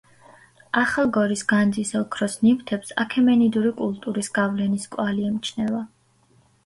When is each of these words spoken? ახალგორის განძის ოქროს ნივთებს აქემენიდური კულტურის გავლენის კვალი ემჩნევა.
ახალგორის 0.79 1.43
განძის 1.51 1.91
ოქროს 1.99 2.37
ნივთებს 2.45 2.95
აქემენიდური 3.03 3.75
კულტურის 3.83 4.33
გავლენის 4.39 4.89
კვალი 4.97 5.29
ემჩნევა. 5.29 5.85